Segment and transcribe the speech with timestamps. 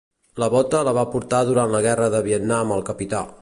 [0.43, 3.23] La bota la va portar durant la Guerra de Vietnam el Capità